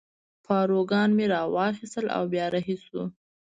[0.45, 3.03] پاروګان مې را واخیستل او بیا رهي شوو.